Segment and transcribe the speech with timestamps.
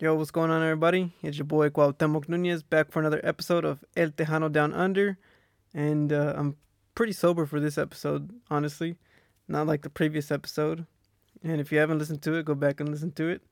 [0.00, 1.12] Yo, what's going on, everybody?
[1.24, 5.18] It's your boy Cuauhtemoc Nunez back for another episode of El Tejano Down Under.
[5.74, 6.54] And uh, I'm
[6.94, 8.94] pretty sober for this episode, honestly.
[9.48, 10.86] Not like the previous episode.
[11.42, 13.42] And if you haven't listened to it, go back and listen to it.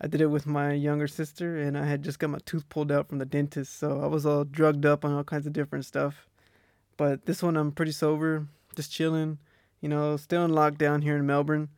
[0.00, 2.90] I did it with my younger sister, and I had just got my tooth pulled
[2.90, 5.84] out from the dentist, so I was all drugged up on all kinds of different
[5.84, 6.30] stuff.
[6.96, 9.36] But this one, I'm pretty sober, just chilling.
[9.82, 11.68] You know, still in lockdown here in Melbourne,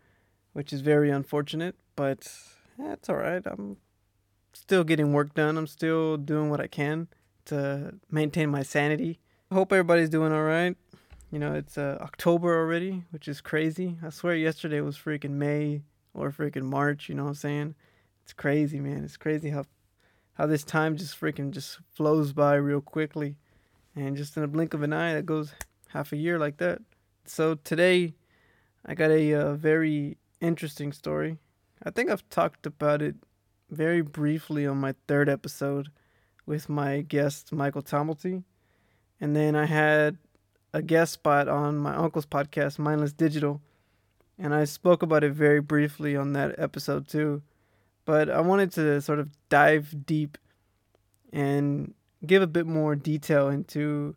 [0.52, 2.28] which is very unfortunate, but
[2.78, 3.42] it's all right.
[3.44, 3.78] I'm
[4.62, 5.58] still getting work done.
[5.58, 7.08] I'm still doing what I can
[7.46, 9.18] to maintain my sanity.
[9.52, 10.76] Hope everybody's doing all right.
[11.32, 13.98] You know, it's uh, October already, which is crazy.
[14.04, 15.82] I swear yesterday was freaking May
[16.14, 17.74] or freaking March, you know what I'm saying?
[18.22, 19.02] It's crazy, man.
[19.04, 19.64] It's crazy how
[20.34, 23.36] how this time just freaking just flows by real quickly.
[23.94, 25.52] And just in a blink of an eye that goes
[25.88, 26.80] half a year like that.
[27.26, 28.14] So today
[28.86, 31.36] I got a uh, very interesting story.
[31.82, 33.16] I think I've talked about it
[33.72, 35.88] very briefly on my third episode
[36.46, 38.44] with my guest Michael Tomalty.
[39.20, 40.18] And then I had
[40.74, 43.60] a guest spot on my uncle's podcast, Mindless Digital.
[44.38, 47.42] And I spoke about it very briefly on that episode too.
[48.04, 50.36] But I wanted to sort of dive deep
[51.32, 51.94] and
[52.26, 54.14] give a bit more detail into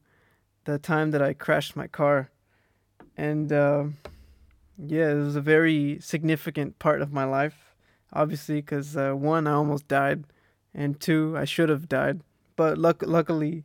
[0.66, 2.30] the time that I crashed my car.
[3.16, 3.86] And uh,
[4.78, 7.65] yeah, it was a very significant part of my life,
[8.14, 10.26] obviously, because uh, one, I almost died,
[10.74, 12.22] and two, I should have died.
[12.56, 13.64] But luck- luckily,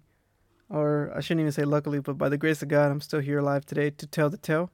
[0.69, 3.39] or I shouldn't even say luckily, but by the grace of God, I'm still here
[3.39, 4.71] alive today to tell the tale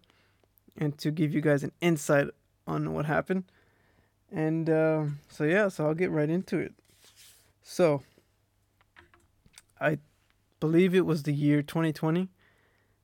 [0.77, 2.29] and to give you guys an insight
[2.67, 3.45] on what happened.
[4.31, 6.75] And uh, so, yeah, so I'll get right into it.
[7.63, 8.03] So,
[9.81, 9.99] I
[10.61, 12.29] believe it was the year 2020,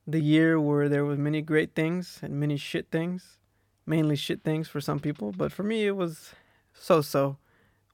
[0.06, 3.38] the year where there were many great things and many shit things,
[3.86, 6.32] mainly shit things for some people, but for me, it was
[6.74, 7.38] so so.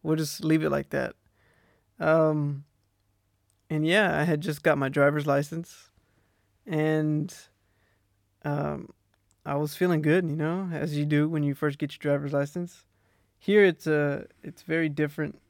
[0.03, 1.15] We'll just leave it like that.
[1.99, 2.65] Um,
[3.69, 5.91] and yeah, I had just got my driver's license,
[6.67, 7.35] and
[8.45, 8.91] um,
[9.45, 12.33] I was feeling good, you know, as you do when you first get your driver's
[12.33, 12.85] license.
[13.39, 15.41] Here, it's a it's very different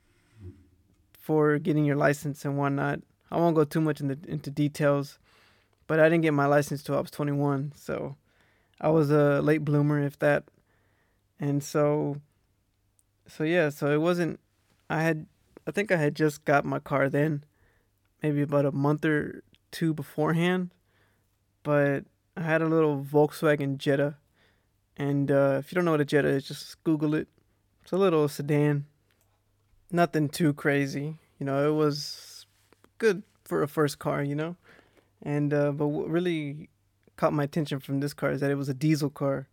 [1.19, 3.01] for getting your license and whatnot.
[3.31, 5.19] I won't go too much into into details,
[5.87, 8.17] but I didn't get my license till I was 21, so
[8.81, 10.45] I was a late bloomer, if that.
[11.41, 12.21] And so,
[13.29, 14.41] so yeah, so it wasn't.
[14.91, 15.27] I had,
[15.67, 17.45] I think I had just got my car then,
[18.23, 20.71] maybe about a month or two beforehand,
[21.63, 22.05] but
[22.37, 24.17] I had a little Volkswagen Jetta,
[24.97, 27.29] and uh, if you don't know what a Jetta is, just Google it.
[27.83, 28.87] It's a little sedan,
[29.91, 31.19] nothing too crazy.
[31.39, 32.47] You know, it was
[32.99, 34.57] good for a first car, you know.
[35.23, 36.71] And uh, but what really
[37.17, 39.49] caught my attention from this car is that it was a diesel car,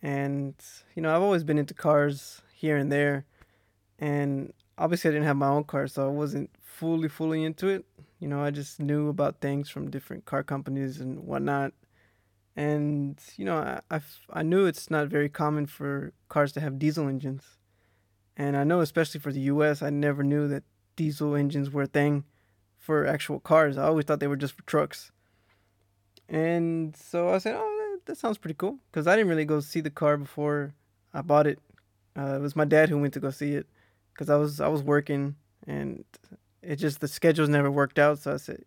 [0.00, 0.54] and
[0.94, 3.26] you know I've always been into cars here and there,
[3.98, 7.84] and obviously I didn't have my own car, so I wasn't fully fully into it.
[8.20, 11.72] You know, I just knew about things from different car companies and whatnot,
[12.54, 14.00] and you know I I,
[14.32, 17.42] I knew it's not very common for cars to have diesel engines,
[18.36, 19.82] and I know especially for the U.S.
[19.82, 20.62] I never knew that
[20.94, 22.24] diesel engines were a thing
[22.78, 23.76] for actual cars.
[23.76, 25.10] I always thought they were just for trucks.
[26.28, 29.58] And so I said, "Oh, that, that sounds pretty cool," because I didn't really go
[29.58, 30.74] see the car before
[31.12, 31.58] I bought it.
[32.16, 33.66] Uh, it was my dad who went to go see it,
[34.12, 35.36] because I was I was working
[35.66, 36.04] and
[36.62, 38.18] it just the schedules never worked out.
[38.18, 38.64] So I said,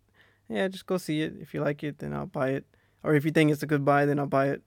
[0.48, 1.34] "Yeah, just go see it.
[1.40, 2.64] If you like it, then I'll buy it.
[3.02, 4.62] Or if you think it's a good buy, then I'll buy it."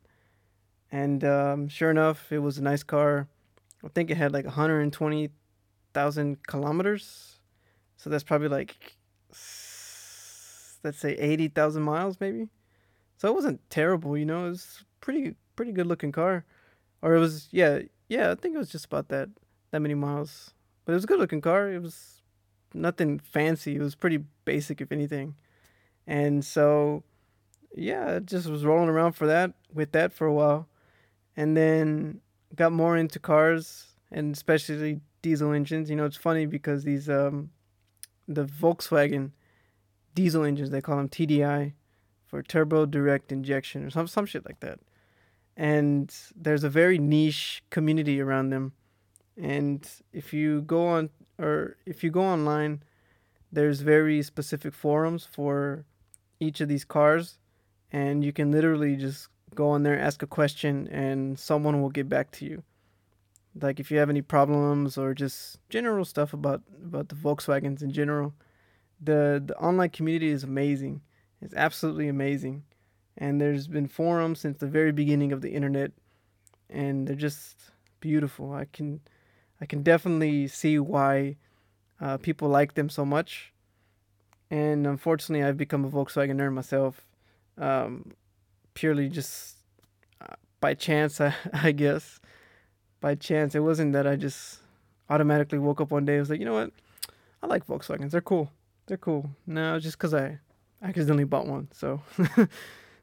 [0.92, 3.28] And um, sure enough, it was a nice car.
[3.84, 7.40] I think it had like 120,000 kilometers.
[7.98, 8.98] So that's probably like
[10.84, 12.50] let's say 80,000 miles maybe.
[13.18, 14.48] So it wasn't terrible, you know.
[14.48, 16.46] It was pretty pretty good looking car.
[17.02, 17.80] Or it was yeah,
[18.10, 19.30] yeah, I think it was just about that
[19.72, 20.54] that many miles.
[20.84, 21.72] But it was a good looking car.
[21.72, 22.22] It was
[22.74, 23.76] nothing fancy.
[23.76, 25.36] It was pretty basic if anything.
[26.06, 27.04] And so
[27.76, 30.68] yeah, I just was rolling around for that with that for a while.
[31.38, 32.22] And then
[32.56, 35.90] got more into cars and especially diesel engines.
[35.90, 37.52] You know, it's funny because these um
[38.28, 39.32] the Volkswagen
[40.16, 41.74] diesel engines, they call them TDI
[42.26, 44.80] for turbo direct injection or some some shit like that.
[45.60, 48.72] And there's a very niche community around them.
[49.38, 52.82] And if you go on or if you go online,
[53.52, 55.86] there's very specific forums for
[56.40, 57.40] each of these cars
[57.92, 62.08] and you can literally just go on there, ask a question and someone will get
[62.08, 62.64] back to you.
[63.60, 67.92] Like if you have any problems or just general stuff about about the Volkswagens in
[67.92, 68.34] general,
[69.02, 71.02] the the online community is amazing.
[71.42, 72.64] It's absolutely amazing.
[73.20, 75.92] And there's been forums since the very beginning of the internet
[76.70, 77.58] and they're just
[78.00, 78.54] beautiful.
[78.54, 79.02] I can
[79.62, 81.38] I can definitely see why
[82.02, 83.54] Uh, people like them so much,
[84.50, 87.06] and unfortunately, I've become a Volkswagen nerd myself,
[87.58, 88.12] um,
[88.74, 89.58] purely just
[90.22, 92.20] uh, by chance, I, I guess.
[93.02, 94.60] By chance, it wasn't that I just
[95.10, 96.72] automatically woke up one day and was like, you know what,
[97.44, 98.12] I like Volkswagens.
[98.12, 98.52] They're cool.
[98.88, 99.30] They're cool.
[99.46, 100.40] No, just because I
[100.82, 101.68] accidentally bought one.
[101.74, 102.02] So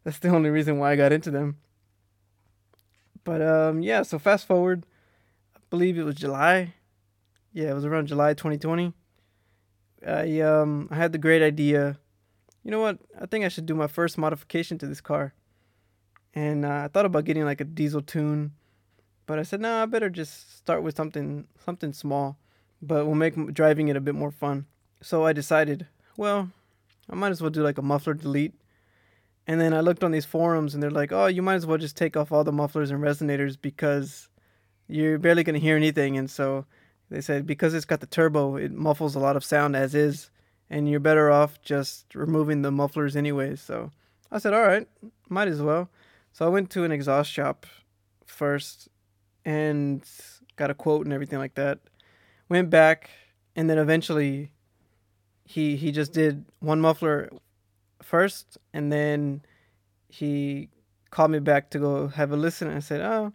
[0.07, 1.57] that's the only reason why I got into them.
[3.25, 4.87] But um, yeah, so fast forward,
[5.57, 6.75] I believe it was July.
[7.53, 8.93] Yeah, it was around July 2020.
[10.07, 11.99] I um I had the great idea.
[12.63, 12.99] You know what?
[13.21, 15.35] I think I should do my first modification to this car.
[16.35, 18.53] And uh, I thought about getting like a diesel tune,
[19.27, 22.39] but I said no, I better just start with something something small,
[22.81, 24.67] but will make driving it a bit more fun.
[25.03, 26.53] So I decided, well,
[27.11, 28.55] I might as well do like a muffler delete.
[29.47, 31.79] And then I looked on these forums and they're like, oh, you might as well
[31.79, 34.29] just take off all the mufflers and resonators because
[34.89, 36.17] you're barely going to hear anything.
[36.17, 36.67] And so
[37.11, 40.31] they said because it's got the turbo, it muffles a lot of sound as is.
[40.69, 43.55] And you're better off just removing the mufflers anyway.
[43.55, 43.93] So
[44.33, 44.89] I said, all right,
[45.29, 45.89] might as well.
[46.33, 47.67] So I went to an exhaust shop
[48.25, 48.89] first
[49.45, 50.03] and
[50.57, 51.79] got a quote and everything like that.
[52.49, 53.11] Went back
[53.55, 54.51] and then eventually
[55.45, 57.31] he he just did one muffler
[58.03, 59.43] first, and then
[60.09, 60.69] he
[61.11, 62.69] called me back to go have a listen.
[62.69, 63.33] And I said, "Oh,"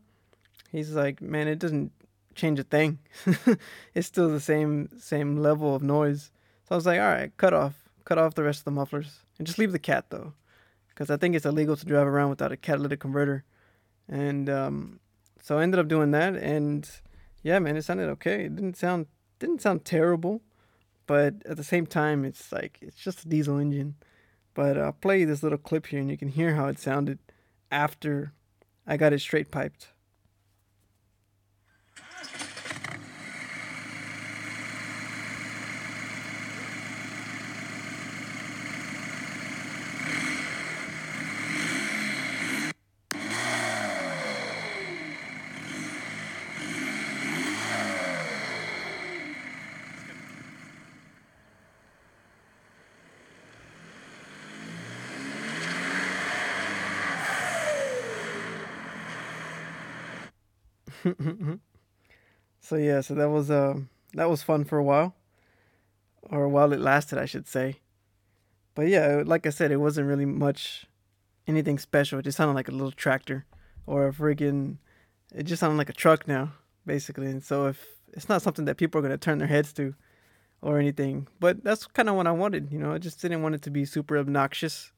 [0.71, 1.91] he's like, "Man, it doesn't
[2.35, 2.99] change a thing.
[3.93, 6.31] it's still the same same level of noise."
[6.67, 9.19] So I was like, "All right, cut off, cut off the rest of the mufflers,
[9.37, 10.33] and just leave the cat though,
[10.89, 13.43] because I think it's illegal to drive around without a catalytic converter."
[14.07, 14.99] And um,
[15.41, 16.89] so I ended up doing that, and
[17.43, 18.45] yeah, man, it sounded okay.
[18.45, 19.07] It didn't sound
[19.39, 20.41] didn't sound terrible
[21.11, 23.95] but at the same time, it's like it's just a diesel engine.
[24.53, 27.19] But uh, I'll play this little clip here, and you can hear how it sounded
[27.71, 28.33] after
[28.85, 29.89] I got it straight piped.
[62.59, 63.75] so yeah, so that was uh
[64.13, 65.15] that was fun for a while,
[66.23, 67.79] or while it lasted, I should say.
[68.75, 70.85] But yeah, like I said, it wasn't really much
[71.47, 72.19] anything special.
[72.19, 73.45] It just sounded like a little tractor
[73.85, 74.77] or a freaking.
[75.33, 76.53] It just sounded like a truck now,
[76.85, 77.27] basically.
[77.27, 79.95] And so if it's not something that people are gonna turn their heads to,
[80.61, 82.71] or anything, but that's kind of what I wanted.
[82.71, 84.91] You know, I just didn't want it to be super obnoxious.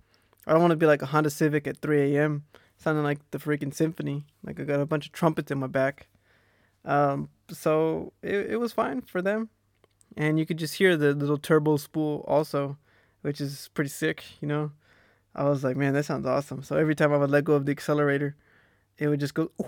[0.46, 2.44] I don't want to be like a Honda Civic at 3 a.m
[2.84, 4.26] sounding like the freaking symphony.
[4.44, 6.08] Like I got a bunch of trumpets in my back.
[6.86, 9.50] Um, so it, it was fine for them.
[10.16, 12.78] And you could just hear the little turbo spool also,
[13.22, 14.72] which is pretty sick, you know.
[15.36, 16.62] I was like, man, that sounds awesome.
[16.62, 18.36] So every time I would let go of the accelerator,
[18.98, 19.52] it would just go.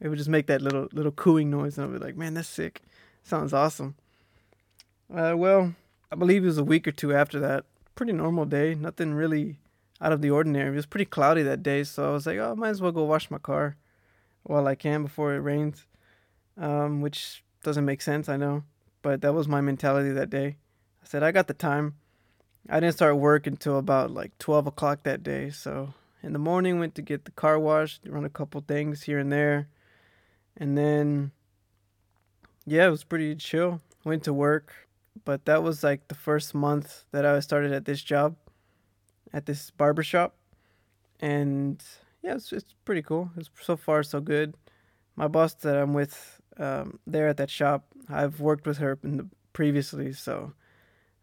[0.00, 2.48] It would just make that little little cooing noise, and I'd be like, man, that's
[2.48, 2.82] sick.
[3.22, 3.94] Sounds awesome.
[5.10, 5.74] Uh, well,
[6.12, 7.64] I believe it was a week or two after that.
[7.94, 8.74] Pretty normal day.
[8.74, 9.56] Nothing really
[10.00, 10.72] out of the ordinary.
[10.72, 13.04] It was pretty cloudy that day, so I was like, oh, might as well go
[13.04, 13.76] wash my car
[14.42, 15.86] while I can before it rains,
[16.58, 18.64] um, which doesn't make sense, I know,
[19.02, 20.56] but that was my mentality that day.
[21.02, 21.94] I said, I got the time.
[22.68, 26.78] I didn't start work until about like 12 o'clock that day, so in the morning
[26.78, 29.68] went to get the car washed, run a couple things here and there,
[30.56, 31.32] and then
[32.66, 33.80] yeah, it was pretty chill.
[34.04, 34.88] Went to work,
[35.24, 38.36] but that was like the first month that I started at this job
[39.34, 40.34] at this barbershop.
[41.20, 41.82] And
[42.22, 43.30] yeah, it's, it's pretty cool.
[43.36, 44.54] It's so far so good.
[45.16, 49.28] My boss that I'm with um, there at that shop, I've worked with her the,
[49.52, 50.52] previously, so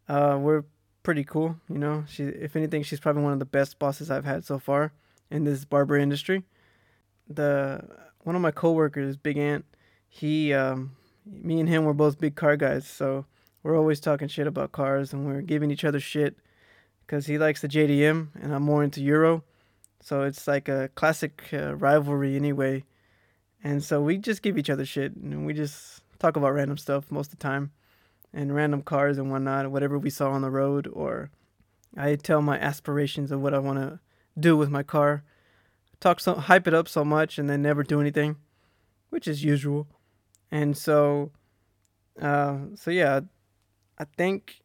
[0.07, 0.63] uh, we're
[1.03, 1.57] pretty cool.
[1.69, 4.59] You know, she if anything, she's probably one of the best bosses I've had so
[4.59, 4.93] far
[5.29, 6.43] in this barber industry.
[7.27, 7.87] The
[8.19, 9.65] one of my coworkers, Big Ant,
[10.07, 13.25] he, um, me and him were both big car guys, so
[13.63, 16.37] we're always talking shit about cars and we're giving each other shit
[17.11, 19.43] because he likes the JDM and I'm more into Euro.
[19.99, 22.85] So it's like a classic uh, rivalry anyway.
[23.61, 27.11] And so we just give each other shit and we just talk about random stuff
[27.11, 27.71] most of the time
[28.33, 30.87] and random cars and whatnot, whatever we saw on the road.
[30.87, 31.31] Or
[31.97, 33.99] I tell my aspirations of what I want to
[34.39, 35.25] do with my car.
[35.99, 38.37] Talk so, hype it up so much and then never do anything,
[39.09, 39.85] which is usual.
[40.49, 41.31] And so,
[42.21, 43.19] uh, so yeah,
[43.99, 44.61] I think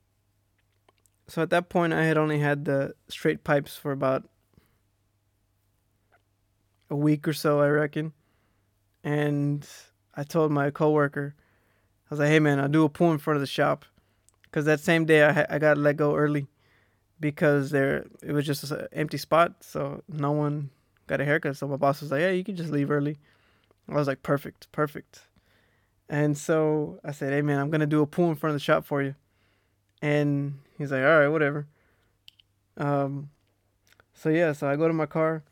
[1.28, 4.28] so at that point, I had only had the straight pipes for about
[6.88, 8.12] a week or so, I reckon.
[9.02, 9.66] And
[10.14, 13.36] I told my coworker, I was like, hey man, I'll do a pool in front
[13.36, 13.84] of the shop,
[14.42, 16.46] because that same day I I got let go early,
[17.18, 20.70] because there it was just an empty spot, so no one
[21.06, 21.56] got a haircut.
[21.56, 23.18] So my boss was like, yeah, you can just leave early.
[23.88, 25.22] I was like, perfect, perfect.
[26.08, 28.64] And so I said, hey man, I'm gonna do a pool in front of the
[28.64, 29.14] shop for you,
[30.02, 31.66] and he's like, all right, whatever.
[32.76, 33.30] Um,
[34.14, 35.42] so yeah, so I go to my car,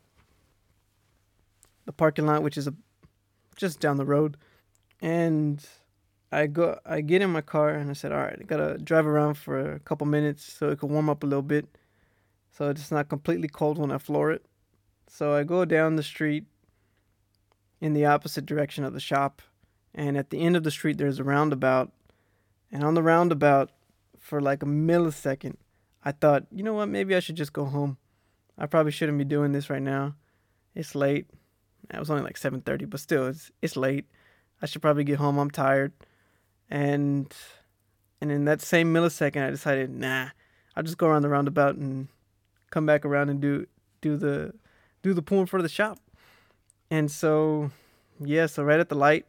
[1.85, 2.73] the parking lot, which is a
[3.55, 4.37] just down the road,
[5.01, 5.65] and
[6.31, 9.07] I go, I get in my car, and I said, all right, I gotta drive
[9.07, 11.77] around for a couple minutes so it can warm up a little bit,
[12.51, 14.45] so it's not completely cold when I floor it.
[15.07, 16.45] So I go down the street
[17.79, 19.41] in the opposite direction of the shop,
[19.93, 21.91] and at the end of the street there's a roundabout,
[22.71, 23.69] and on the roundabout,
[24.25, 25.55] for like a millisecond,
[26.03, 27.97] I thought, you know what, maybe I should just go home.
[28.57, 30.15] I probably shouldn't be doing this right now.
[30.73, 31.27] It's late.
[31.93, 34.05] It was only like 7:30, but still it's it's late.
[34.63, 35.37] I should probably get home.
[35.37, 35.93] I'm tired.
[36.71, 37.31] And
[38.19, 40.29] and in that same millisecond I decided, nah,
[40.75, 42.07] I'll just go around the roundabout and
[42.71, 43.67] come back around and do
[44.01, 44.55] do the
[45.03, 45.99] do the pool in front of the shop.
[46.89, 47.69] And so
[48.19, 49.27] yeah, so right at the light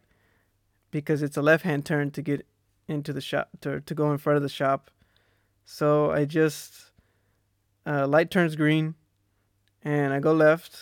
[0.90, 2.46] because it's a left-hand turn to get
[2.88, 4.90] into the shop to to go in front of the shop.
[5.64, 6.92] So I just
[7.86, 8.94] uh, light turns green
[9.82, 10.78] and I go left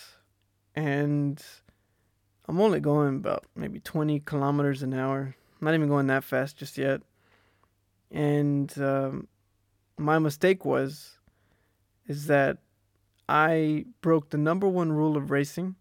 [0.75, 1.43] and
[2.47, 5.35] I'm only going about maybe 20 kilometers an hour.
[5.59, 7.01] I'm not even going that fast just yet.
[8.11, 9.27] And um,
[9.97, 11.17] my mistake was
[12.07, 12.59] is that
[13.27, 15.75] I broke the number one rule of racing,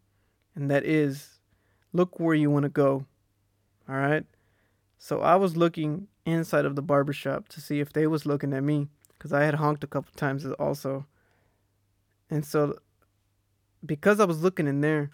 [0.54, 1.40] and that is
[1.92, 3.04] look where you want to go.
[3.86, 4.24] All right?
[4.96, 8.62] So I was looking inside of the barbershop to see if they was looking at
[8.62, 11.06] me because I had honked a couple times also.
[12.30, 12.78] And so
[13.84, 15.10] because I was looking in there,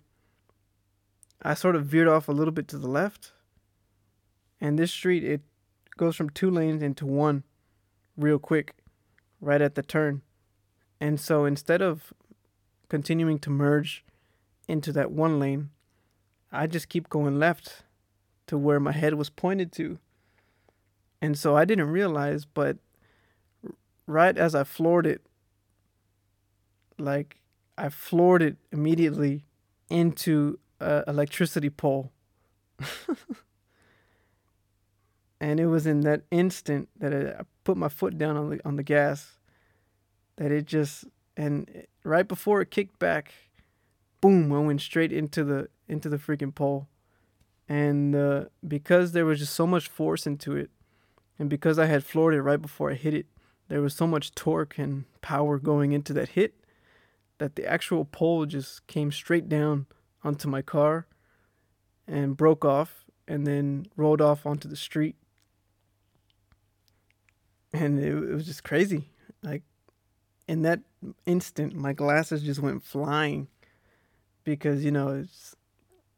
[1.42, 3.32] I sort of veered off a little bit to the left.
[4.60, 5.40] And this street, it
[5.96, 7.44] goes from two lanes into one
[8.16, 8.74] real quick,
[9.40, 10.22] right at the turn.
[11.00, 12.12] And so instead of
[12.88, 14.04] continuing to merge
[14.68, 15.70] into that one lane,
[16.52, 17.84] I just keep going left
[18.48, 19.98] to where my head was pointed to.
[21.22, 22.78] And so I didn't realize, but
[24.06, 25.22] right as I floored it,
[26.98, 27.40] like
[27.76, 29.44] I floored it immediately
[29.88, 32.12] into a electricity pole.
[35.40, 38.76] and it was in that instant that I put my foot down on the on
[38.76, 39.38] the gas
[40.36, 41.04] that it just
[41.36, 43.32] and right before it kicked back,
[44.20, 44.52] boom!
[44.52, 46.88] I went straight into the into the freaking pole,
[47.68, 50.70] and uh, because there was just so much force into it,
[51.40, 53.24] and because I had floored it right before I hit it,
[53.68, 56.54] there was so much torque and power going into that hit
[57.38, 59.86] that the actual pole just came straight down
[60.22, 61.06] onto my car
[62.06, 65.16] and broke off and then rolled off onto the street.
[67.72, 69.08] And it, it was just crazy.
[69.42, 69.62] Like
[70.46, 70.80] in that
[71.24, 73.48] instant, my glasses just went flying
[74.44, 75.56] because, you know, it's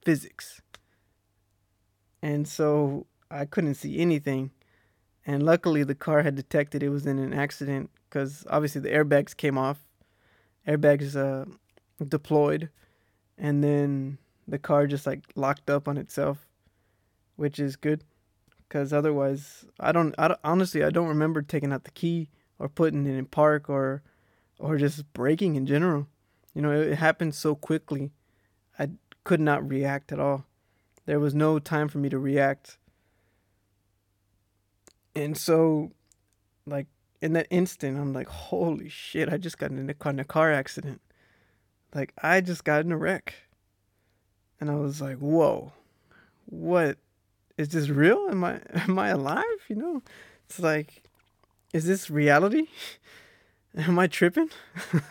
[0.05, 0.61] physics.
[2.21, 4.50] And so I couldn't see anything.
[5.25, 9.37] And luckily, the car had detected it was in an accident because obviously the airbags
[9.37, 9.79] came off
[10.67, 11.45] airbags uh,
[12.07, 12.71] deployed,
[13.38, 16.47] and then the car just like locked up on itself,
[17.37, 18.05] which is good,
[18.69, 22.69] because otherwise I don't, I don't honestly I don't remember taking out the key or
[22.69, 24.02] putting it in park or
[24.59, 26.07] or just braking in general.
[26.55, 28.12] You know, it, it happened so quickly.
[28.79, 28.91] I
[29.25, 30.45] could not react at all.
[31.07, 32.79] There was no time for me to react.
[35.14, 35.92] And so
[36.66, 36.87] like
[37.21, 40.52] in that instant, I'm like, holy shit, I just got in a, in a car
[40.52, 41.00] accident.
[41.95, 43.35] Like, I just got in a wreck.
[44.61, 45.73] And I was like, whoa,
[46.47, 46.99] what?
[47.59, 48.28] Is this real?
[48.31, 49.45] Am I am I alive?
[49.69, 50.02] You know,
[50.47, 51.02] it's like,
[51.73, 52.69] is this reality?
[53.76, 54.50] am I tripping?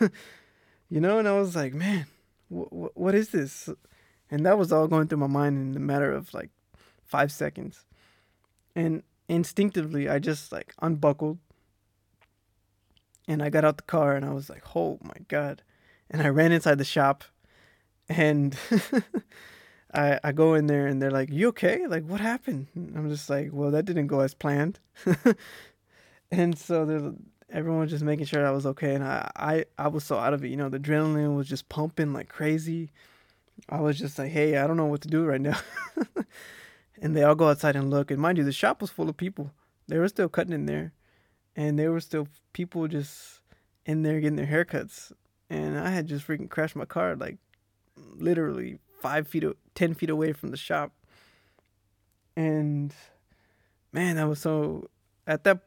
[0.90, 2.06] you know, and I was like, man,
[2.48, 3.68] wh- what is this?
[4.30, 6.50] And that was all going through my mind in a matter of like
[7.04, 7.84] five seconds.
[8.74, 9.02] And
[9.34, 11.38] instinctively, I just like unbuckled
[13.26, 15.62] and I got out the car and I was like, oh my God.
[16.10, 17.24] And I ran inside the shop
[18.08, 18.56] and
[19.94, 21.86] I, I go in there and they're like, you okay?
[21.86, 22.66] Like, what happened?
[22.74, 24.78] And I'm just like, well, that didn't go as planned.
[26.30, 27.14] and so
[27.50, 28.94] everyone was just making sure I was okay.
[28.94, 30.48] And I, I, I was so out of it.
[30.48, 32.90] You know, the adrenaline was just pumping like crazy.
[33.68, 35.58] I was just like, hey, I don't know what to do right now.
[37.00, 38.10] and they all go outside and look.
[38.10, 39.52] And mind you, the shop was full of people.
[39.88, 40.92] They were still cutting in there
[41.56, 43.40] and there were still people just
[43.84, 45.12] in there getting their haircuts,
[45.50, 47.38] and I had just freaking crashed my car like
[47.96, 49.44] literally five feet,
[49.74, 50.92] ten feet away from the shop,
[52.36, 52.92] and
[53.92, 54.88] man, that was so.
[55.26, 55.60] At that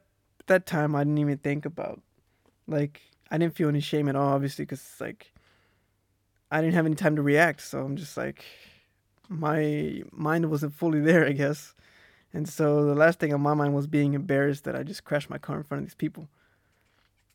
[0.47, 2.01] that time, I didn't even think about
[2.67, 5.33] like I didn't feel any shame at all, obviously, because like
[6.51, 7.61] I didn't have any time to react.
[7.61, 8.43] So I'm just like,
[9.29, 11.73] my mind wasn't fully there, I guess.
[12.33, 15.29] And so the last thing on my mind was being embarrassed that I just crashed
[15.29, 16.27] my car in front of these people.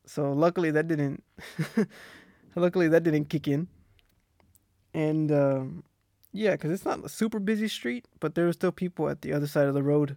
[0.04, 1.22] So luckily that didn't,
[2.54, 3.68] luckily that didn't kick in.
[4.92, 5.84] And um,
[6.32, 9.32] yeah, because it's not a super busy street, but there were still people at the
[9.32, 10.16] other side of the road,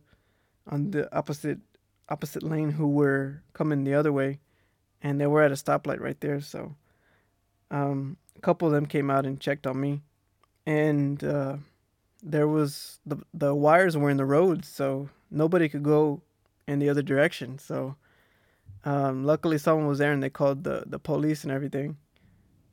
[0.68, 1.60] on the opposite
[2.10, 4.40] opposite lane who were coming the other way,
[5.02, 6.42] and they were at a stoplight right there.
[6.42, 6.76] So
[7.72, 10.02] um, a couple of them came out and checked on me,
[10.66, 11.58] and uh,
[12.22, 16.22] there was the the wires were in the road, so nobody could go
[16.68, 17.60] in the other direction.
[17.60, 17.96] So
[18.86, 21.98] um, luckily, someone was there, and they called the the police and everything.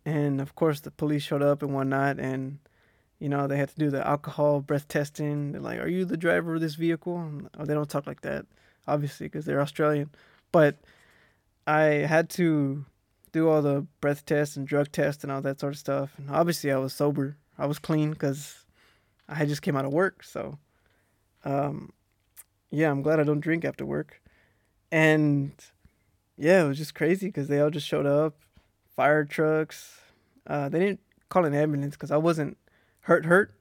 [0.05, 2.59] And of course, the police showed up and whatnot, and
[3.19, 5.53] you know they had to do the alcohol breath testing.
[5.53, 8.47] They're like, "Are you the driver of this vehicle?" Oh, they don't talk like that,
[8.87, 10.11] obviously, because they're Australian.
[10.53, 10.79] But
[11.67, 12.85] I had to
[13.33, 16.13] do all the breath tests and drug tests and all that sort of stuff.
[16.19, 17.37] And obviously, I was sober.
[17.61, 18.65] I was clean because
[19.29, 20.25] I had just came out of work.
[20.25, 20.59] So,
[21.45, 21.93] um,
[22.71, 24.23] yeah, I'm glad I don't drink after work.
[24.91, 25.53] And
[26.39, 28.35] yeah, it was just crazy because they all just showed up,
[28.97, 30.01] fire trucks.
[30.47, 32.57] Uh, they didn't call an ambulance because I wasn't
[33.03, 33.53] hurt, hurt.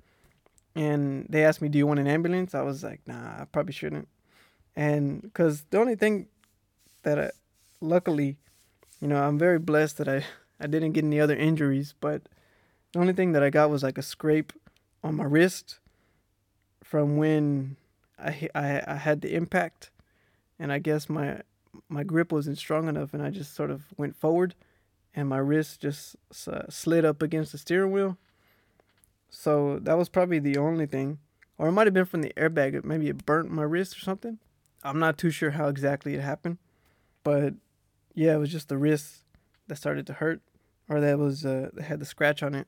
[0.75, 3.73] And they asked me, "Do you want an ambulance?" I was like, "Nah, I probably
[3.73, 4.07] shouldn't."
[4.75, 6.27] And because the only thing
[7.03, 7.31] that I,
[7.81, 8.37] luckily,
[9.01, 10.23] you know, I'm very blessed that I,
[10.59, 12.29] I didn't get any other injuries, but
[12.93, 14.53] the only thing that I got was like a scrape
[15.03, 15.79] on my wrist
[16.83, 17.77] from when
[18.17, 19.91] I, I, I had the impact.
[20.57, 21.41] And I guess my,
[21.87, 24.55] my grip wasn't strong enough and I just sort of went forward
[25.13, 26.15] and my wrist just
[26.47, 28.17] uh, slid up against the steering wheel.
[29.29, 31.19] So that was probably the only thing.
[31.57, 32.83] Or it might have been from the airbag.
[32.83, 34.39] Maybe it burnt my wrist or something.
[34.83, 36.57] I'm not too sure how exactly it happened.
[37.23, 37.53] But
[38.15, 39.23] yeah, it was just the wrist
[39.67, 40.41] that started to hurt,
[40.87, 42.67] or that was uh, that had the scratch on it,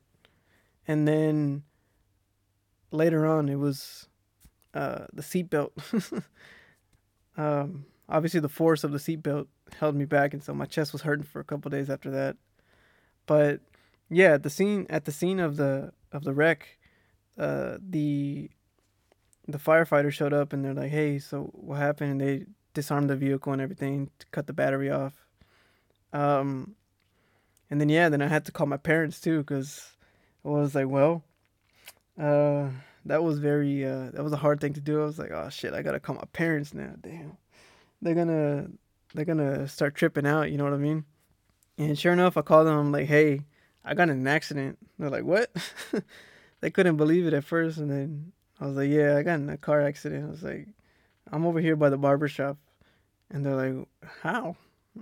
[0.86, 1.62] and then
[2.90, 4.08] later on it was
[4.74, 5.70] uh, the seatbelt.
[7.36, 9.46] um, obviously, the force of the seatbelt
[9.78, 12.36] held me back, and so my chest was hurting for a couple days after that.
[13.26, 13.60] But
[14.10, 16.78] yeah, at the scene at the scene of the of the wreck,
[17.38, 18.50] uh, the
[19.48, 23.16] the firefighter showed up and they're like, "Hey, so what happened?" And they disarmed the
[23.16, 25.26] vehicle and everything cut the battery off.
[26.12, 26.76] Um,
[27.70, 29.91] and then yeah, then I had to call my parents too because
[30.44, 31.22] I was like, well,
[32.18, 32.68] uh,
[33.04, 35.02] that was very uh, that was a hard thing to do.
[35.02, 36.94] I was like, oh shit, I gotta call my parents now.
[37.00, 37.36] Damn,
[38.00, 38.68] they're gonna
[39.14, 40.50] they're gonna start tripping out.
[40.50, 41.04] You know what I mean?
[41.78, 42.78] And sure enough, I called them.
[42.78, 43.42] I'm like, hey,
[43.84, 44.78] I got in an accident.
[44.98, 45.50] They're like, what?
[46.60, 49.48] they couldn't believe it at first, and then I was like, yeah, I got in
[49.48, 50.26] a car accident.
[50.26, 50.68] I was like,
[51.30, 52.58] I'm over here by the barber shop,
[53.30, 53.88] and they're like,
[54.22, 54.56] how?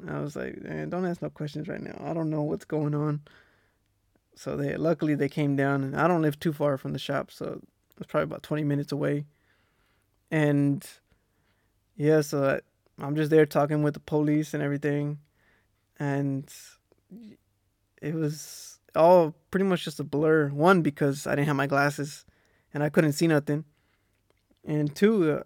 [0.09, 2.01] I was like, don't ask no questions right now.
[2.05, 3.21] I don't know what's going on.
[4.35, 7.31] So they luckily they came down, and I don't live too far from the shop,
[7.31, 7.61] so
[7.99, 9.27] it's probably about twenty minutes away.
[10.31, 10.87] And
[11.97, 15.19] yeah, so I, I'm just there talking with the police and everything,
[15.99, 16.51] and
[18.01, 20.49] it was all pretty much just a blur.
[20.49, 22.25] One because I didn't have my glasses,
[22.73, 23.65] and I couldn't see nothing,
[24.65, 25.43] and two, uh,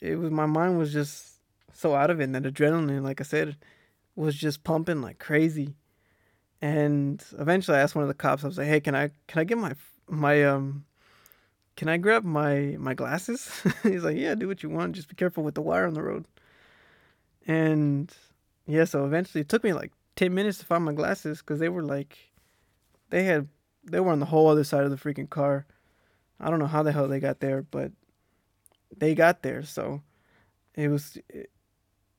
[0.00, 1.40] it was my mind was just
[1.72, 3.56] so out of it, and that adrenaline, like I said,
[4.14, 5.74] was just pumping like crazy.
[6.62, 8.44] And eventually, I asked one of the cops.
[8.44, 9.74] I was like, "Hey, can I can I get my
[10.08, 10.84] my um
[11.76, 13.50] can I grab my my glasses?"
[13.82, 14.94] He's like, "Yeah, do what you want.
[14.96, 16.26] Just be careful with the wire on the road."
[17.46, 18.12] And
[18.66, 21.68] yeah, so eventually, it took me like ten minutes to find my glasses because they
[21.68, 22.18] were like,
[23.10, 23.48] they had
[23.84, 25.66] they were on the whole other side of the freaking car.
[26.40, 27.92] I don't know how the hell they got there, but
[28.96, 29.62] they got there.
[29.62, 30.02] So
[30.74, 31.50] it was it,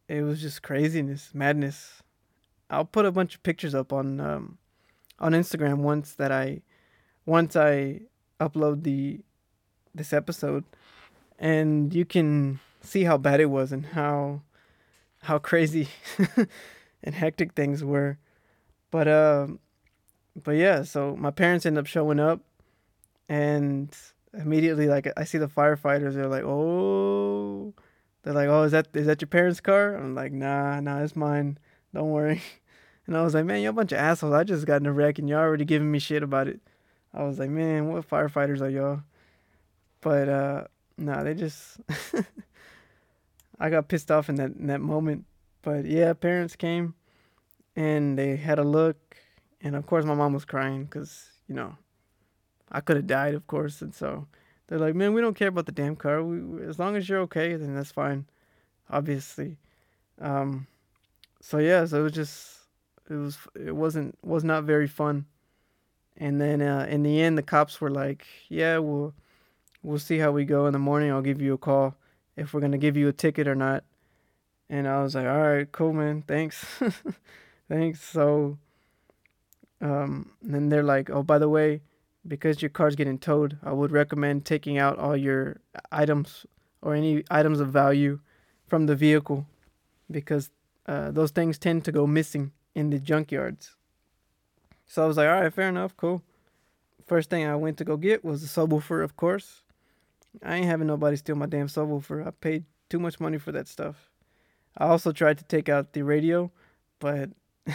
[0.08, 2.02] it was just craziness, madness.
[2.70, 4.58] I'll put a bunch of pictures up on um,
[5.20, 6.62] on Instagram once that I
[7.26, 8.02] once I
[8.40, 9.20] upload the
[9.96, 10.64] this episode,
[11.40, 14.42] and you can see how bad it was and how
[15.24, 15.90] how crazy
[17.04, 18.18] and hectic things were.
[18.92, 19.60] But um,
[20.42, 22.42] but yeah, so my parents end up showing up,
[23.30, 23.96] and
[24.34, 26.14] immediately like I see the firefighters.
[26.16, 27.74] They're like, oh
[28.28, 31.16] they're like, "Oh, is that is that your parents' car?" I'm like, "Nah, nah, it's
[31.16, 31.58] mine.
[31.94, 32.42] Don't worry."
[33.08, 34.34] And I was like, "Man, you're a bunch of assholes.
[34.34, 36.60] I just got in a wreck and y'all already giving me shit about it."
[37.14, 39.00] I was like, "Man, what firefighters are y'all?"
[40.02, 40.64] But uh,
[40.98, 41.78] nah, they just
[43.60, 45.24] I got pissed off in that in that moment.
[45.62, 46.96] But yeah, parents came
[47.78, 49.16] and they had a look,
[49.62, 51.78] and of course my mom was crying because you know
[52.72, 54.28] I could have died, of course, and so
[54.68, 56.24] they're like, man, we don't care about the damn car.
[56.24, 58.26] We, as long as you're okay, then that's fine.
[58.90, 59.58] obviously.
[60.20, 60.68] Um,
[61.42, 62.58] so yeah, so it was just
[63.10, 65.26] it was it wasn't was not very fun.
[66.18, 69.14] And then uh, in the end, the cops were like, "Yeah, we'll
[69.84, 71.12] we'll see how we go in the morning.
[71.12, 71.96] I'll give you a call
[72.36, 73.84] if we're gonna give you a ticket or not."
[74.70, 76.24] And I was like, "All right, cool, man.
[76.28, 76.66] Thanks,
[77.70, 78.58] thanks." So,
[79.80, 81.82] um, then they're like, "Oh, by the way,
[82.28, 86.46] because your car's getting towed, I would recommend taking out all your items
[86.82, 88.20] or any items of value
[88.66, 89.46] from the vehicle
[90.10, 90.50] because
[90.88, 93.72] uh, those things tend to go missing in the junkyards.
[94.86, 96.24] So I was like, all right, fair enough, cool.
[97.06, 99.64] First thing I went to go get was the subwoofer, of course.
[100.44, 102.26] I ain't having nobody steal my damn subwoofer.
[102.26, 104.10] I paid too much money for that stuff.
[104.78, 106.52] I also tried to take out the radio,
[107.00, 107.32] but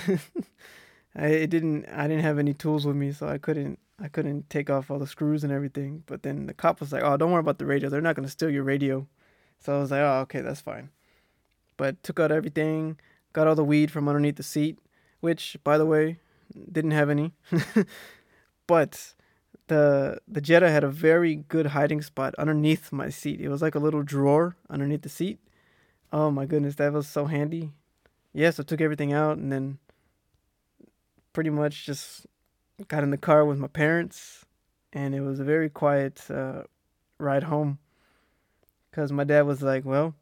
[1.16, 1.86] I it didn't.
[1.86, 3.78] I didn't have any tools with me, so I couldn't.
[4.00, 6.04] I couldn't take off all the screws and everything.
[6.06, 7.88] But then the cop was like, "Oh, don't worry about the radio.
[7.88, 9.06] They're not gonna steal your radio."
[9.60, 10.90] So I was like, "Oh, okay, that's fine."
[11.82, 13.00] But took out everything,
[13.32, 14.78] got all the weed from underneath the seat,
[15.18, 16.20] which, by the way,
[16.70, 17.32] didn't have any.
[18.68, 19.14] but
[19.66, 23.40] the the Jetta had a very good hiding spot underneath my seat.
[23.40, 25.40] It was like a little drawer underneath the seat.
[26.12, 27.72] Oh my goodness, that was so handy.
[28.32, 29.78] Yeah, so took everything out and then
[31.32, 32.28] pretty much just
[32.86, 34.46] got in the car with my parents,
[34.92, 36.62] and it was a very quiet uh,
[37.18, 37.80] ride home.
[38.92, 40.14] Cause my dad was like, "Well,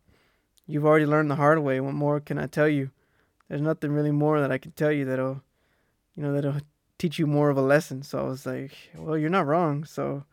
[0.70, 1.80] you've already learned the hard way.
[1.80, 2.90] What more can I tell you?
[3.48, 5.42] There's nothing really more that I can tell you that'll,
[6.14, 6.60] you know, that'll
[6.98, 10.24] teach you more of a lesson." So I was like, "Well, you're not wrong." So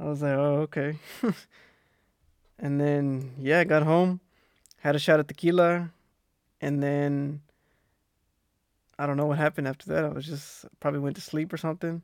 [0.00, 0.98] I was like, "Oh, okay."
[2.58, 4.20] and then yeah, I got home,
[4.80, 5.90] had a shot of tequila,
[6.60, 7.42] and then
[8.98, 10.04] I don't know what happened after that.
[10.04, 12.02] I was just probably went to sleep or something.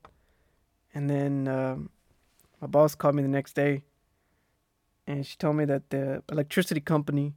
[0.94, 1.90] And then um,
[2.60, 3.82] my boss called me the next day,
[5.06, 7.34] and she told me that the electricity company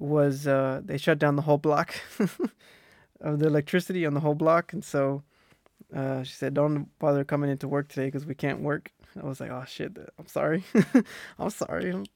[0.00, 1.94] was uh, they shut down the whole block
[3.20, 5.22] of the electricity on the whole block, and so
[5.94, 9.40] uh, she said, "Don't bother coming into work today because we can't work." I was
[9.40, 9.96] like, "Oh shit!
[10.18, 10.64] I'm sorry.
[11.38, 11.90] I'm sorry.
[11.90, 12.06] I'm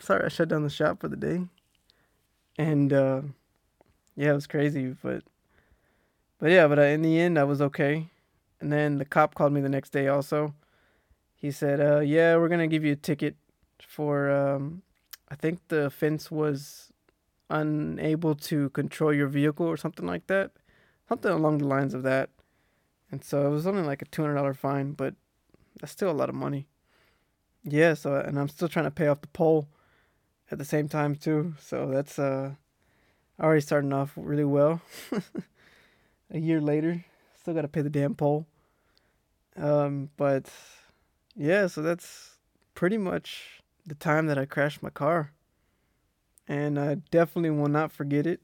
[0.00, 0.24] sorry.
[0.24, 1.40] I shut down the shop for the day."
[2.58, 3.22] And uh,
[4.16, 5.22] yeah, it was crazy, but
[6.38, 8.08] but yeah, but uh, in the end, I was okay.
[8.60, 10.08] And then the cop called me the next day.
[10.08, 10.54] Also,
[11.34, 13.36] he said, uh, "Yeah, we're gonna give you a ticket
[13.86, 14.30] for.
[14.30, 14.82] Um,
[15.28, 16.85] I think the offense was
[17.50, 20.52] unable to control your vehicle or something like that,
[21.08, 22.30] something along the lines of that."
[23.10, 25.14] And so it was only like a two hundred dollar fine, but
[25.80, 26.66] that's still a lot of money.
[27.64, 27.94] Yeah.
[27.94, 29.68] So and I'm still trying to pay off the pole
[30.50, 31.54] at the same time too.
[31.60, 32.54] So that's uh
[33.40, 34.80] already starting off really well.
[36.30, 37.04] a year later.
[37.40, 38.46] Still got to pay the damn pole.
[39.56, 40.50] Um, but
[41.34, 42.36] yeah, so that's
[42.74, 45.32] pretty much the time that I crashed my car.
[46.48, 48.40] And I definitely will not forget it.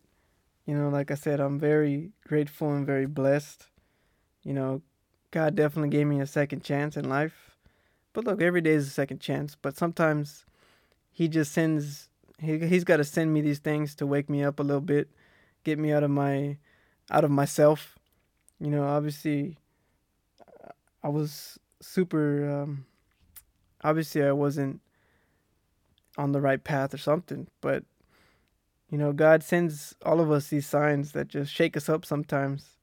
[0.66, 3.66] You know, like I said, I'm very grateful and very blessed.
[4.42, 4.82] You know,
[5.30, 7.56] God definitely gave me a second chance in life.
[8.12, 9.56] But look, every day is a second chance.
[9.60, 10.44] But sometimes
[11.10, 14.60] He just sends, he, He's got to send me these things to wake me up
[14.60, 15.08] a little bit,
[15.64, 16.58] get me out of my
[17.10, 17.98] out of myself.
[18.60, 19.58] You know, obviously,
[21.02, 22.62] I was super.
[22.62, 22.86] Um,
[23.82, 24.80] obviously, I wasn't
[26.16, 27.84] on the right path or something, but
[28.92, 32.76] you know, God sends all of us these signs that just shake us up sometimes.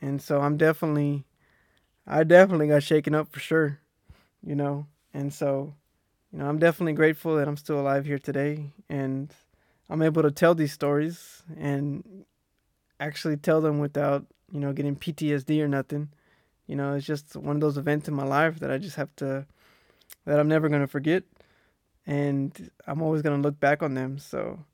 [0.00, 1.26] And so I'm definitely,
[2.06, 3.78] I definitely got shaken up for sure,
[4.42, 4.86] you know.
[5.12, 5.74] And so,
[6.32, 9.30] you know, I'm definitely grateful that I'm still alive here today and
[9.90, 12.24] I'm able to tell these stories and
[12.98, 16.08] actually tell them without you know getting PTSD or nothing.
[16.66, 19.14] You know, it's just one of those events in my life that I just have
[19.16, 19.46] to
[20.24, 21.24] that I'm never gonna forget,
[22.06, 24.18] and I'm always gonna look back on them.
[24.18, 24.64] So,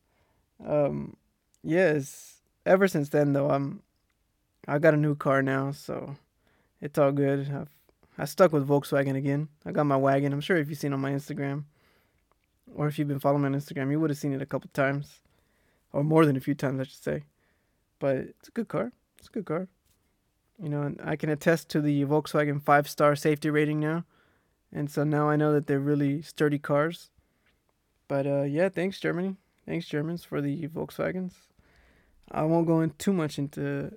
[0.67, 1.17] um,
[1.63, 2.41] yes.
[2.67, 3.83] Ever since then, though, I'm
[4.69, 6.17] I got a new car now, so
[6.81, 7.51] it's all good.
[7.51, 7.69] I've
[8.19, 9.49] I stuck with Volkswagen again.
[9.65, 10.33] I got my wagon.
[10.33, 11.65] I'm sure if you've seen on my Instagram,
[12.75, 14.69] or if you've been following me on Instagram, you would have seen it a couple
[14.75, 15.21] times,
[15.93, 17.23] or more than a few times, I should say
[18.01, 18.91] but it's a good car.
[19.19, 19.69] It's a good car.
[20.61, 24.05] You know, I can attest to the Volkswagen five star safety rating now,
[24.73, 27.11] and so now I know that they're really sturdy cars.
[28.09, 29.37] But uh, yeah, thanks Germany,
[29.71, 31.31] thanks Germans for the Volkswagens.
[32.29, 33.97] I won't go in too much into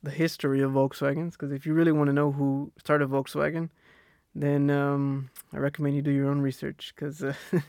[0.00, 3.70] the history of Volkswagens because if you really want to know who started Volkswagen,
[4.36, 7.34] then um, I recommend you do your own research because uh,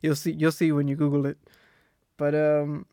[0.00, 1.38] you'll see you'll see when you Google it.
[2.18, 2.86] But um,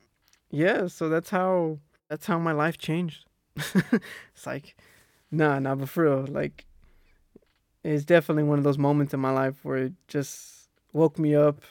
[0.49, 1.77] yeah, so that's how
[2.09, 3.25] that's how my life changed.
[3.55, 4.75] it's like,
[5.29, 6.65] nah, nah, but for real, like,
[7.83, 11.61] it's definitely one of those moments in my life where it just woke me up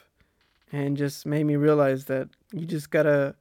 [0.73, 3.37] and just made me realize that you just gotta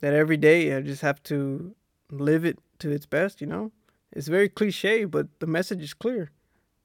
[0.00, 1.74] that every day I just have to
[2.10, 3.72] live it to its best, you know?
[4.12, 6.30] It's very cliche, but the message is clear.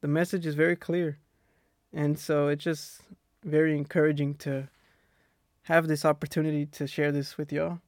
[0.01, 1.19] The message is very clear.
[1.93, 3.01] And so it's just
[3.43, 4.67] very encouraging to
[5.63, 7.79] have this opportunity to share this with y'all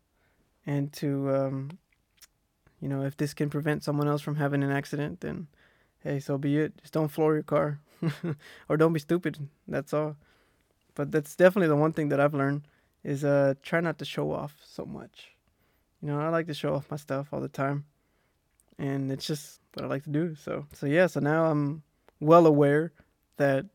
[0.66, 1.70] and to um,
[2.80, 5.48] you know, if this can prevent someone else from having an accident, then
[6.04, 6.78] hey, so be it.
[6.82, 7.80] Just don't floor your car
[8.70, 9.50] or don't be stupid.
[9.68, 10.16] That's all.
[10.96, 12.64] But that's definitely the one thing that I've learned
[13.04, 15.36] is uh try not to show off so much.
[16.02, 17.86] You know, I like to show off my stuff all the time.
[18.78, 20.36] And it's just what I like to do.
[20.36, 21.84] So so yeah, so now I'm
[22.20, 22.94] well aware
[23.38, 23.66] that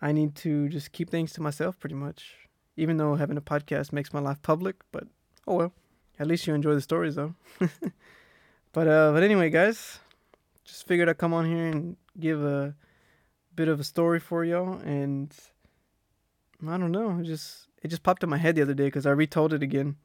[0.00, 2.36] I need to just keep things to myself pretty much.
[2.76, 5.04] Even though having a podcast makes my life public, but
[5.46, 5.72] oh well.
[6.18, 7.34] At least you enjoy the stories though.
[8.72, 9.98] but uh but anyway guys,
[10.64, 12.74] just figured I'd come on here and give a
[13.56, 15.34] bit of a story for y'all and
[16.68, 19.06] I don't know, it just it just popped in my head the other day because
[19.06, 19.96] I retold it again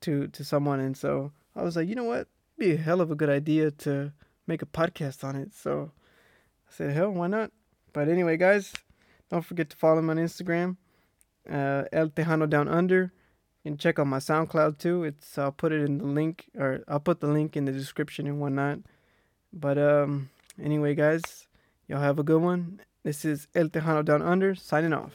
[0.00, 2.26] to to someone and so I was like, you know what?
[2.58, 4.12] It'd be a hell of a good idea to
[4.46, 5.54] make a podcast on it.
[5.54, 5.92] So
[6.68, 7.52] I said, hell, why not?
[7.92, 8.72] But anyway, guys,
[9.30, 10.76] don't forget to follow me on Instagram,
[11.48, 13.12] uh, El Tejano Down Under.
[13.64, 15.04] and check out my SoundCloud too.
[15.04, 18.26] It's I'll put it in the link or I'll put the link in the description
[18.26, 18.78] and whatnot.
[19.52, 21.46] But um anyway guys,
[21.86, 22.80] y'all have a good one.
[23.04, 25.12] This is El Tejano Down Under signing off.